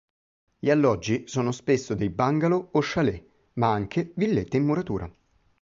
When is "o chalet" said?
2.71-3.23